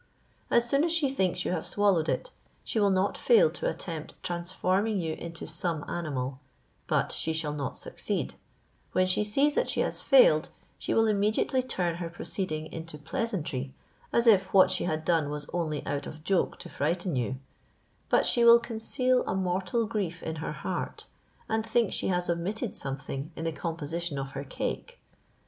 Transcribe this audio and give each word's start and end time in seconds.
As 0.49 0.67
soon 0.67 0.83
as 0.83 0.91
she 0.91 1.09
thinks 1.11 1.45
you 1.45 1.51
have 1.51 1.67
swallowed 1.67 2.09
it, 2.09 2.31
she 2.63 2.79
will 2.79 2.89
not 2.89 3.19
fail 3.19 3.51
to 3.51 3.69
attempt 3.69 4.15
transforming 4.23 4.99
you 4.99 5.13
into 5.13 5.45
some 5.45 5.87
animal, 5.87 6.39
but 6.87 7.11
she 7.11 7.33
shall 7.33 7.53
not 7.53 7.77
succeed; 7.77 8.33
when 8.93 9.05
she 9.05 9.23
sees 9.23 9.53
that 9.53 9.69
she 9.69 9.81
has 9.81 10.01
failed, 10.01 10.49
she 10.79 10.91
will 10.95 11.05
immediately 11.05 11.61
turn 11.61 11.97
her 11.97 12.09
proceeding 12.09 12.65
into 12.73 12.97
pleasantry, 12.97 13.75
as 14.11 14.25
if 14.25 14.51
what 14.55 14.71
she 14.71 14.85
had 14.85 15.05
done 15.05 15.29
was 15.29 15.47
only 15.53 15.85
out 15.85 16.07
of 16.07 16.23
joke 16.23 16.57
to 16.57 16.67
frighten 16.67 17.15
you; 17.15 17.35
but 18.09 18.25
she 18.25 18.43
will 18.43 18.57
conceal 18.59 19.23
a 19.27 19.35
mortal 19.35 19.85
grief 19.85 20.23
in 20.23 20.37
her 20.37 20.51
heart, 20.65 21.05
and 21.47 21.63
think 21.63 21.93
she 21.93 22.07
has 22.07 22.27
omitted 22.27 22.75
something 22.75 23.31
in 23.35 23.45
the 23.45 23.51
composition 23.51 24.17
of 24.17 24.31
her 24.31 24.43
cake. 24.43 24.99